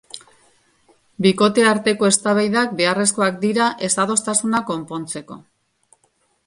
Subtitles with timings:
[1.25, 5.41] Bikote arteko eztabaidak beharrekoak dira ez-adostasunak konpontzeko.